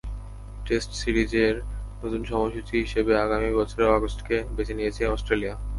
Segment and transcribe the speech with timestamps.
[0.65, 1.55] Test সিরিজের
[2.01, 5.55] নতুন সময়সূচি হিসেবে আগামী বছরে আগস্টকে বেছে নিয়েছে অস্ট্রেলিয়া।